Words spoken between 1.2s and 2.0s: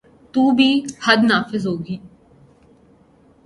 نافذ ہو گی۔